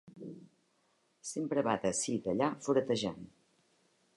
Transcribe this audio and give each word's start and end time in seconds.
Sempre 1.31 1.65
va 1.67 1.75
d'ací 1.83 2.15
d'allà 2.29 2.49
furetejant. 2.69 3.21